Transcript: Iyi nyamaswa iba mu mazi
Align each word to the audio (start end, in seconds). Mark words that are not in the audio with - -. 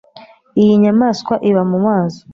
Iyi 0.61 0.73
nyamaswa 0.83 1.33
iba 1.49 1.61
mu 1.71 1.77
mazi 1.85 2.19